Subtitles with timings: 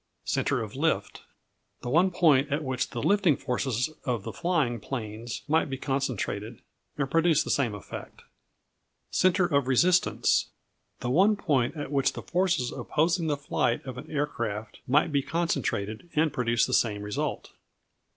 [0.25, 1.21] Centre of Lift
[1.81, 6.63] The one point at which the lifting forces of the flying planes might be concentrated,
[6.97, 8.23] and produce the same effect.
[9.11, 10.49] Centre of Resistance
[11.01, 15.11] The one point at which the forces opposing the flight of an air craft might
[15.11, 17.51] be concentrated, and produce the same result.